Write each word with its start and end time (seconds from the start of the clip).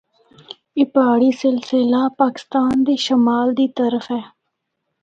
اے 0.77 0.83
پہاڑی 0.93 1.29
سلسلہ 1.41 2.01
پاکستان 2.21 2.73
دے 2.85 2.95
شمال 3.05 3.47
دی 3.59 3.67
طرف 3.77 4.05
ہے۔ 4.15 4.21